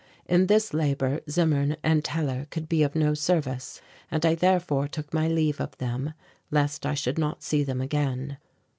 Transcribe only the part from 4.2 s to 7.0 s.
I therefore took my leave of them, lest I